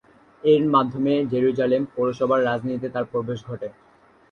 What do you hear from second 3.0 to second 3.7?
প্রবেশ ঘটে।